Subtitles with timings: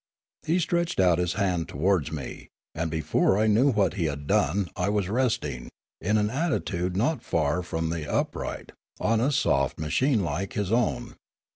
[0.47, 4.67] He stretched out his hand towards me, and before I knew what he had done
[4.75, 5.69] I was resting,
[6.01, 10.71] in an attitude not far from the upright, on a soft ma chine like his
[10.71, 11.17] own.